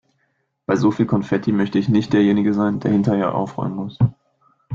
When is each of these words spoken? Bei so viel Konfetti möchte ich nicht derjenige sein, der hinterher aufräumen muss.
Bei 0.65 0.75
so 0.75 0.89
viel 0.89 1.05
Konfetti 1.05 1.51
möchte 1.51 1.77
ich 1.77 1.87
nicht 1.87 2.11
derjenige 2.13 2.55
sein, 2.55 2.79
der 2.79 2.91
hinterher 2.91 3.35
aufräumen 3.35 3.75
muss. 3.75 3.99